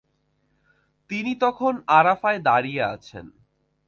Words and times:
তিনি 1.09 1.31
তখন 1.35 1.73
আরাফায় 1.89 2.39
দাঁড়িয়ে 2.39 2.81
আছেন। 2.93 3.25